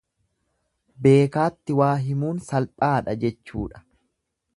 [1.07, 3.83] Beekaatti waa himuun salphaadha jechuudha.